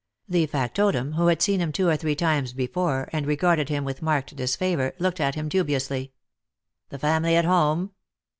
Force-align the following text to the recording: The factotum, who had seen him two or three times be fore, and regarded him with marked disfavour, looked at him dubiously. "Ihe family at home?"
The 0.27 0.47
factotum, 0.47 1.13
who 1.13 1.27
had 1.27 1.43
seen 1.43 1.59
him 1.61 1.71
two 1.71 1.87
or 1.87 1.95
three 1.95 2.15
times 2.15 2.53
be 2.53 2.65
fore, 2.65 3.07
and 3.13 3.27
regarded 3.27 3.69
him 3.69 3.83
with 3.85 4.01
marked 4.01 4.35
disfavour, 4.35 4.95
looked 4.97 5.19
at 5.19 5.35
him 5.35 5.47
dubiously. 5.47 6.11
"Ihe 6.91 6.97
family 6.99 7.35
at 7.35 7.45
home?" 7.45 7.91